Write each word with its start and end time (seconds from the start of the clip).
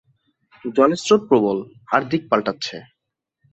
জলের 0.65 1.01
স্রোত 1.03 1.21
প্রবল 1.29 1.57
আর 1.93 2.01
দিক 2.11 2.21
পাল্টাচ্ছে। 2.29 2.77